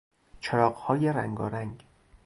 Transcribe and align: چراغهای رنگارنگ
چراغهای 0.41 1.07
رنگارنگ 1.13 1.85